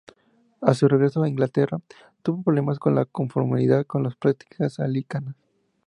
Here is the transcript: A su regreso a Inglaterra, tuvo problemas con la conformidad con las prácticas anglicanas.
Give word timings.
A 0.61 0.73
su 0.73 0.87
regreso 0.87 1.21
a 1.21 1.29
Inglaterra, 1.29 1.77
tuvo 2.23 2.41
problemas 2.41 2.79
con 2.79 2.95
la 2.95 3.05
conformidad 3.05 3.85
con 3.85 4.01
las 4.01 4.15
prácticas 4.15 4.79
anglicanas. 4.79 5.35